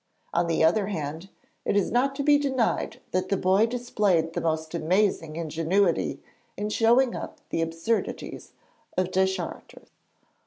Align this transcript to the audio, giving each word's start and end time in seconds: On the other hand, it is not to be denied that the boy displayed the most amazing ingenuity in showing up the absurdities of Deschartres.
On 0.33 0.47
the 0.47 0.63
other 0.63 0.87
hand, 0.87 1.29
it 1.63 1.77
is 1.77 1.91
not 1.91 2.15
to 2.15 2.23
be 2.23 2.39
denied 2.39 2.99
that 3.11 3.29
the 3.29 3.37
boy 3.37 3.67
displayed 3.67 4.33
the 4.33 4.41
most 4.41 4.73
amazing 4.73 5.35
ingenuity 5.35 6.19
in 6.57 6.69
showing 6.71 7.15
up 7.15 7.39
the 7.51 7.61
absurdities 7.61 8.53
of 8.97 9.11
Deschartres. 9.11 9.89